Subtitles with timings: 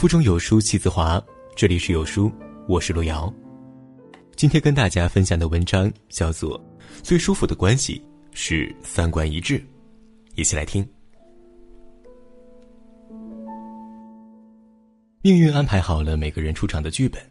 [0.00, 1.22] 腹中有书气自华，
[1.54, 2.32] 这里是有书，
[2.66, 3.30] 我是路遥。
[4.34, 6.58] 今天跟大家分享的文章叫做
[7.02, 8.02] 《最舒服的关系
[8.32, 9.58] 是三观一致》，
[10.36, 10.82] 一起来听。
[15.20, 17.22] 命运安排好了每个人出场的剧本，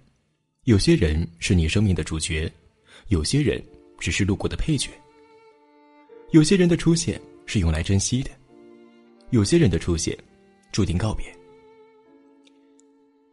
[0.65, 2.47] 有些人是你生命的主角，
[3.07, 3.59] 有些人
[3.97, 4.91] 只是路过的配角。
[6.29, 8.29] 有些人的出现是用来珍惜的，
[9.31, 10.15] 有些人的出现
[10.71, 11.25] 注定告别。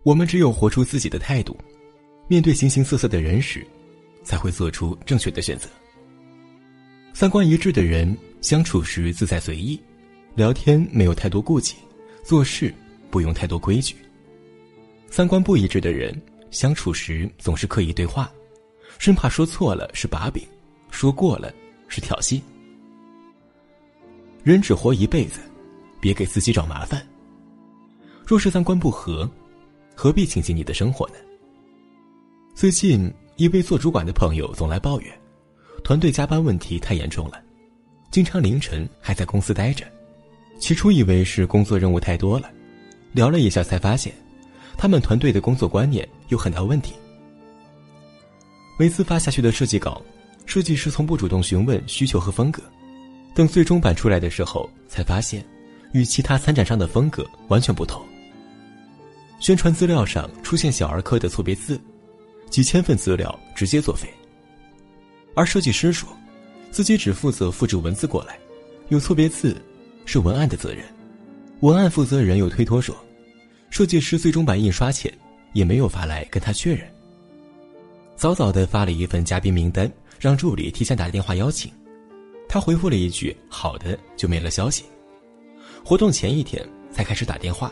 [0.06, 1.59] 我们只有活出自己的态度，
[2.28, 3.66] 面对形形色色的人时，
[4.23, 5.69] 才会做出正确的选择。
[7.12, 9.77] 三观一致的人相处时自在随意，
[10.37, 11.74] 聊天没有太多顾忌，
[12.23, 12.73] 做事
[13.11, 13.97] 不用太多规矩。
[15.11, 16.16] 三观不一致的人
[16.52, 18.30] 相处时总是刻意对话，
[19.00, 20.41] 生怕说错了是把柄，
[20.88, 21.52] 说过了
[21.88, 22.41] 是挑衅。
[24.45, 25.41] 人只活一辈子，
[26.00, 27.05] 别给自己找麻烦。
[28.25, 29.28] 若是三观不合，
[29.97, 31.14] 何必倾尽你的生活呢？
[32.55, 35.20] 最近一位做主管的朋友总来抱怨，
[35.83, 37.42] 团队加班问题太严重了，
[38.11, 39.86] 经常凌晨还在公司待着。
[40.58, 42.50] 起初以为是工作任务太多了，
[43.12, 44.12] 聊了一下才发现，
[44.77, 46.92] 他们团队的工作观念有很大问题。
[48.78, 50.02] 每次发下去的设计稿，
[50.44, 52.62] 设计师从不主动询问需求和风格，
[53.34, 55.42] 等最终版出来的时候，才发现
[55.92, 58.05] 与其他参展商的风格完全不同。
[59.39, 61.81] 宣传资料上出现小儿科的错别字，
[62.51, 64.09] 几千份资料直接作废。
[65.34, 66.09] 而设计师说，
[66.70, 68.39] 自己只负责复制文字过来，
[68.89, 69.61] 有错别字
[70.05, 70.83] 是文案的责任。
[71.61, 72.97] 文案负责人又推脱说，
[73.70, 75.12] 设计师最终版印刷前
[75.53, 76.87] 也没有发来跟他确认。
[78.17, 81.70] 早早的发了一份嘉宾名单，让助理提前打电话邀请，
[82.48, 84.84] 他回复了一句“好的”，就没了消息。
[85.84, 87.70] 活动前一天才开始打电话。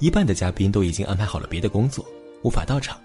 [0.00, 2.04] 一半的嘉宾都已经安排好了别的工作，
[2.42, 2.98] 无法到场。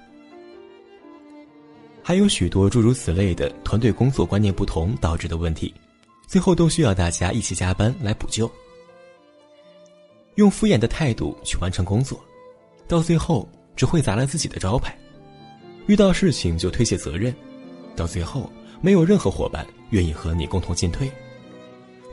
[2.02, 5.74] 还有许多诸如此类的团队工作观念不同导致的问题，
[6.26, 8.50] 最后都需要大家一起加班来补救。
[10.36, 12.18] 用敷衍的态度去完成工作，
[12.88, 14.98] 到最后只会砸了自己的招牌。
[15.88, 17.36] 遇到事情就推卸责任，
[17.94, 18.50] 到最后
[18.82, 21.12] 没有任何伙伴愿意和你共同进退。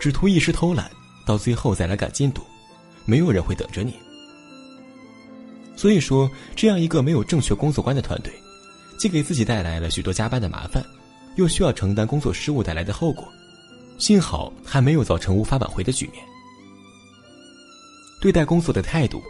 [0.00, 0.91] 只图一时偷懒，
[1.25, 2.43] 到最后再来赶进度，
[3.04, 3.94] 没有人会等着你。
[5.75, 8.33] 所以说，这样一个没有正确工作观的团队，
[8.99, 10.84] 既给自己带来了许多加班的麻烦，
[11.37, 13.27] 又需要承担工作失误带来的后果。
[13.99, 16.25] 幸好还没有造成无法挽回的局面。
[18.21, 19.22] 对待工作的态度，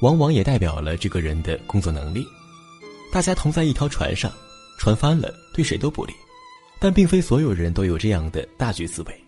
[0.00, 2.26] 往往也代表了这个人的工作能力。
[3.12, 4.30] 大家同在一条船上，
[4.78, 6.12] 船翻了对谁都不利，
[6.78, 9.24] 但并非所有人都有这样的大局思维。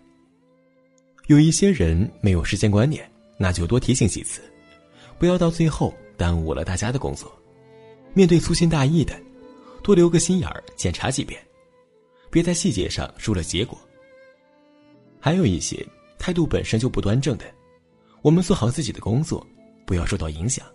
[1.27, 4.41] 有一些人没有时间观念，那就多提醒几次，
[5.17, 5.93] 不要到最后。
[6.17, 7.31] 耽误了大家的工作，
[8.13, 9.17] 面对粗心大意的，
[9.83, 11.39] 多留个心眼儿，检查几遍，
[12.29, 13.77] 别在细节上输了结果。
[15.19, 15.85] 还有一些
[16.17, 17.45] 态度本身就不端正的，
[18.21, 19.45] 我们做好自己的工作，
[19.85, 20.65] 不要受到影响。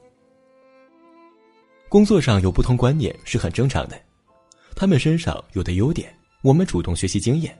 [1.88, 4.00] 工作上有不同观念是很正常的，
[4.74, 7.52] 他们身上有的优点，我们主动学习经验；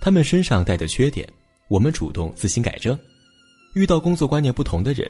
[0.00, 1.28] 他们身上带的缺点，
[1.68, 2.98] 我们主动自行改正。
[3.74, 5.08] 遇到工作观念不同的人。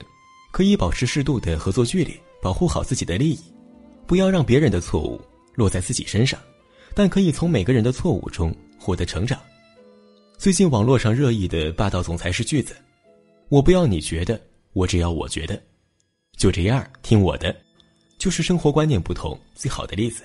[0.51, 3.41] 可以保持适度的合作距离，保护好自己的利益，
[4.07, 5.21] 不要让别人的错误
[5.55, 6.39] 落在自己身上，
[6.95, 9.39] 但可以从每个人的错误中获得成长。
[10.37, 12.77] 最近网络上热议的霸道总裁式句子
[13.51, 14.41] ：“我不要你觉得，
[14.73, 15.61] 我只要我觉得，
[16.37, 17.55] 就这样听我的。”
[18.19, 20.25] 就是生活观念不同最好的例子。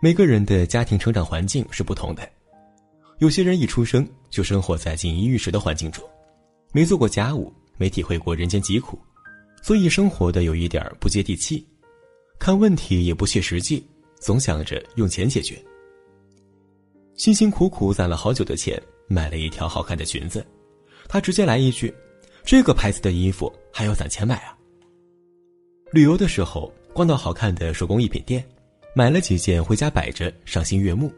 [0.00, 2.30] 每个人的家庭成长环境是不同的，
[3.18, 6.08] 有些人一出生就生活在锦衣玉食的环境中，
[6.72, 7.52] 没做过家务。
[7.78, 8.98] 没体会过人间疾苦，
[9.62, 11.66] 所以生活的有一点不接地气，
[12.38, 13.82] 看问题也不切实际，
[14.20, 15.56] 总想着用钱解决。
[17.14, 20.44] 辛辛苦苦攒了好久的钱，买了一条好看的裙子，
[21.08, 21.92] 他直接来一句
[22.44, 24.56] ：“这个牌子的衣服还要攒钱买啊？”
[25.90, 28.44] 旅游的时候逛到好看的手工艺品店，
[28.94, 31.12] 买了几件回家摆着赏心悦目，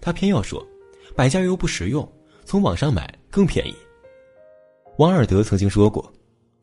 [0.00, 0.66] 他偏要说
[1.14, 2.10] ：“摆家又不实用，
[2.44, 3.74] 从网上买更便宜。”
[4.96, 6.12] 王尔德曾经说过：“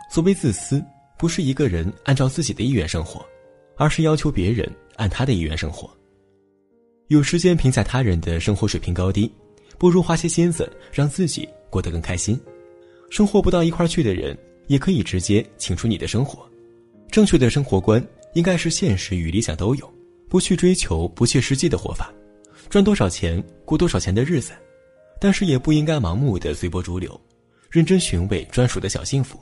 [0.10, 0.82] 所谓自私，
[1.18, 3.26] 不是一个人按照自己的意愿生活，
[3.76, 5.90] 而是要求别人按他的意愿生活。
[7.08, 9.30] 有时间评价他人的生活水平高低，
[9.78, 12.40] 不如花些心思让自己过得更开心。
[13.10, 14.38] 生活不到一块去的人，
[14.68, 16.50] 也可以直接请出你的生活。
[17.12, 18.02] 正确的生活观
[18.34, 19.94] 应该是现实与理想都有，
[20.30, 22.14] 不去追求不切实际的活法，
[22.70, 24.54] 赚多少钱过多少钱的日子，
[25.20, 27.20] 但是也不应该盲目的随波逐流。”
[27.72, 29.40] 认真寻味专属的小幸福。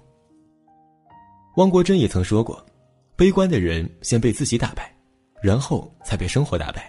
[1.55, 2.63] 汪国真也曾说过
[3.17, 4.95] ：“悲观的人先被自己打败，
[5.41, 6.81] 然后才被生活打败；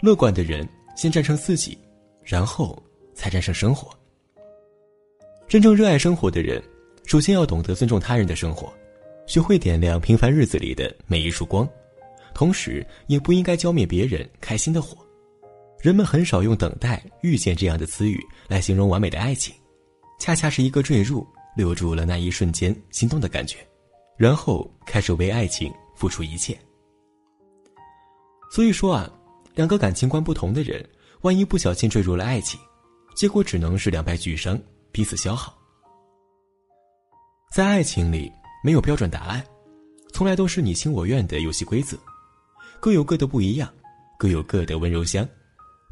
[0.00, 0.66] 乐观的人
[0.96, 1.78] 先战胜自己，
[2.24, 2.82] 然后
[3.14, 3.94] 才战胜生活。
[5.46, 6.62] 真正热爱生活的人，
[7.04, 8.72] 首先要懂得尊重他人的生活，
[9.26, 11.68] 学会点亮平凡日子里的每一束光，
[12.32, 14.96] 同时也不应该浇灭别人开心的火。
[15.80, 18.18] 人们很少用“等待”“遇见”这样的词语
[18.48, 19.54] 来形容完美的爱情，
[20.18, 21.26] 恰恰是一个坠入，
[21.56, 23.58] 留住了那一瞬间心动的感觉，
[24.16, 26.58] 然后开始为爱情付出一切。
[28.50, 29.10] 所以说啊，
[29.54, 30.84] 两个感情观不同的人，
[31.20, 32.58] 万一不小心坠入了爱情，
[33.14, 34.58] 结果只能是两败俱伤，
[34.90, 35.56] 彼此消耗。
[37.52, 38.30] 在爱情里
[38.62, 39.44] 没有标准答案，
[40.12, 41.98] 从来都是你情我愿的游戏规则，
[42.80, 43.72] 各有各的不一样，
[44.18, 45.26] 各有各的温柔乡。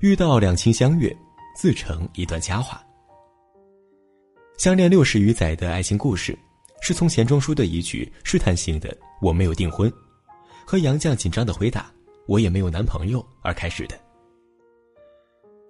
[0.01, 1.17] 遇到两情相悦，
[1.57, 2.86] 自成一段佳话。
[4.57, 6.37] 相恋六十余载的爱情故事，
[6.81, 9.93] 是从钱钟书的一句试探性的“我没有订婚”，
[10.65, 11.93] 和杨绛紧张的回答
[12.27, 13.95] “我也没有男朋友”而开始的。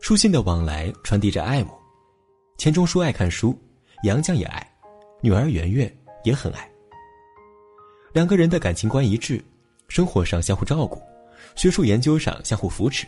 [0.01, 1.71] 书信的往来传递着爱慕，
[2.59, 3.59] 钱钟书爱看书，
[4.05, 4.65] 杨绛也爱，
[5.21, 5.93] 女儿圆圆
[6.23, 6.71] 也很爱。
[8.13, 9.45] 两个人的感情观一致，
[9.89, 11.03] 生活上相互照顾，
[11.57, 13.05] 学术研究上相互扶持。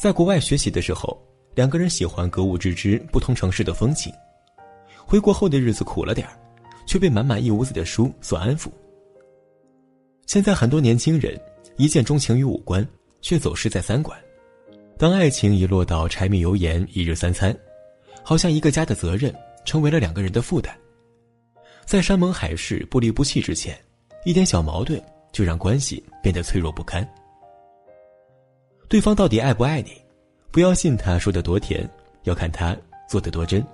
[0.00, 1.22] 在国外学习的时候，
[1.54, 4.10] 两个人喜欢格物致知不同城市的风情。
[5.06, 6.36] 回国后的日子苦了点儿，
[6.84, 8.68] 却被满满一屋子的书所安抚。
[10.26, 11.40] 现在很多年轻人
[11.76, 12.86] 一见钟情于五官，
[13.20, 14.18] 却走失在三观。
[14.98, 17.56] 当爱情已落到柴米油盐一日三餐，
[18.24, 19.32] 好像一个家的责任
[19.64, 20.76] 成为了两个人的负担。
[21.84, 23.78] 在山盟海誓、不离不弃之前，
[24.24, 25.00] 一点小矛盾
[25.30, 27.08] 就让关系变得脆弱不堪。
[28.88, 29.92] 对方到底爱不爱你？
[30.50, 31.88] 不要信他说的多甜，
[32.24, 32.76] 要看他
[33.08, 33.64] 做的多真。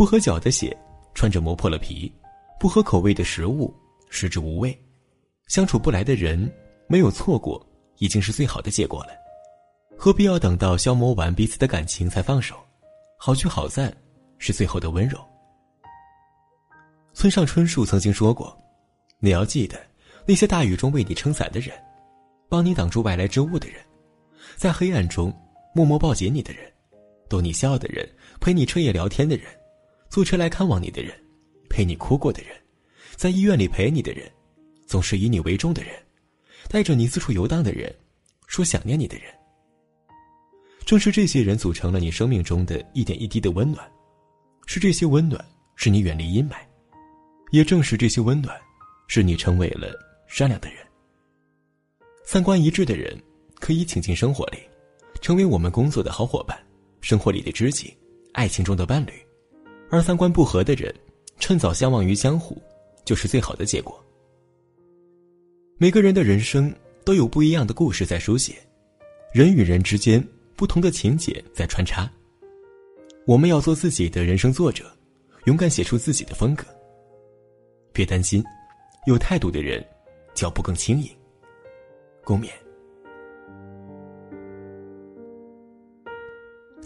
[0.00, 0.74] 不合脚的鞋，
[1.12, 2.10] 穿着磨破了皮；
[2.58, 3.70] 不合口味的食物，
[4.08, 4.74] 食之无味。
[5.46, 6.50] 相处不来的人，
[6.86, 7.62] 没有错过，
[7.98, 9.10] 已经是最好的结果了。
[9.98, 12.56] 何必要等到消磨完彼此的感情才放手？
[13.18, 13.94] 好聚好散，
[14.38, 15.18] 是最后的温柔。
[17.12, 18.58] 村上春树曾经说过
[19.20, 19.78] ：“你要记得，
[20.24, 21.78] 那些大雨中为你撑伞的人。”
[22.48, 23.76] 帮你挡住外来之物的人，
[24.56, 25.30] 在黑暗中
[25.74, 26.72] 默默抱紧你的人，
[27.28, 28.08] 逗你笑的人，
[28.40, 29.44] 陪你彻夜聊天的人，
[30.10, 31.14] 坐车来看望你的人，
[31.68, 32.50] 陪你哭过的人，
[33.14, 34.28] 在医院里陪你的人，
[34.84, 35.92] 总是以你为重的人，
[36.68, 37.94] 带着你四处游荡的人，
[38.48, 39.32] 说想念你的人。
[40.84, 43.88] 正是这些人组成了你生命中的一点一滴的温暖，
[44.66, 45.42] 是这些温暖
[45.76, 46.56] 使你远离阴霾，
[47.52, 48.60] 也正是这些温暖，
[49.06, 49.96] 使你成为了
[50.26, 50.84] 善良的人。
[52.24, 53.16] 三观一致的人，
[53.60, 54.58] 可以请进生活里，
[55.20, 56.58] 成为我们工作的好伙伴，
[57.00, 57.96] 生活里的知己，
[58.32, 59.12] 爱情中的伴侣；
[59.90, 60.94] 而三观不合的人，
[61.38, 62.56] 趁早相忘于江湖，
[63.04, 64.02] 就是最好的结果。
[65.76, 66.72] 每个人的人生
[67.04, 68.54] 都有不一样的故事在书写，
[69.32, 72.10] 人与人之间不同的情节在穿插。
[73.26, 74.90] 我们要做自己的人生作者，
[75.44, 76.64] 勇敢写出自己的风格。
[77.92, 78.44] 别担心，
[79.06, 79.84] 有态度的人，
[80.34, 81.10] 脚步更轻盈。
[82.22, 82.48] 共勉。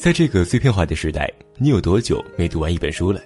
[0.04, 3.22] 在这个碎片化的时代，你有多久没读完一本书了？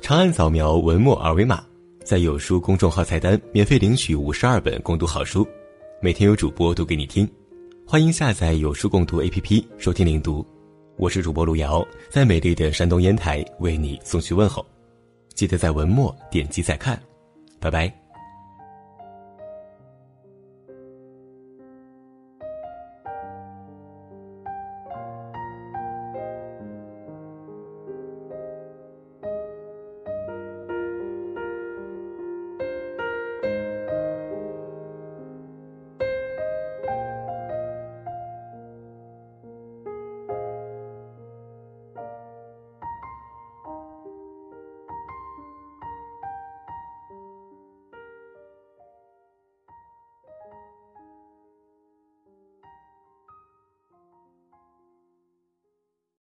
[0.00, 1.62] 长按扫描文末二维码，
[2.02, 5.46] 在有书公众号菜单免费领取五十二本共读好书，
[6.00, 7.28] 每天有主播读给你听。
[7.86, 10.42] 欢迎下载有书共读 APP 收听领读。
[10.96, 14.64] 我是主播路遥，在美丽的山东烟台为你送去问候。
[15.34, 16.98] 记得在文末点击再看，
[17.60, 18.07] 拜拜。